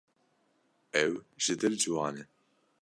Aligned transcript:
Ew 1.03 1.13
ji 1.43 1.53
dil 1.59 1.75
ciwan 1.81 2.15
e. 2.23 2.25